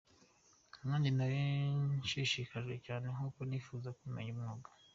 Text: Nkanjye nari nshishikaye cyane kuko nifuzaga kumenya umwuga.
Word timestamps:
Nkanjye 0.83 1.09
nari 1.17 1.41
nshishikaye 1.99 2.75
cyane 2.87 3.05
kuko 3.17 3.39
nifuzaga 3.49 3.97
kumenya 3.99 4.31
umwuga. 4.35 4.69